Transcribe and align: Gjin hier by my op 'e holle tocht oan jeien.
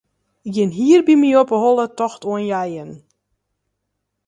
Gjin 0.53 0.71
hier 0.77 1.01
by 1.07 1.15
my 1.21 1.29
op 1.41 1.49
'e 1.53 1.57
holle 1.63 1.85
tocht 1.99 2.21
oan 2.29 2.43
jeien. 2.51 2.91